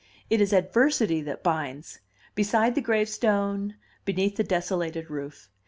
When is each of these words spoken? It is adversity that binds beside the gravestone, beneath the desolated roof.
It 0.31 0.41
is 0.41 0.51
adversity 0.51 1.21
that 1.21 1.43
binds 1.43 1.99
beside 2.33 2.73
the 2.73 2.81
gravestone, 2.81 3.75
beneath 4.03 4.35
the 4.35 4.43
desolated 4.43 5.11
roof. 5.11 5.47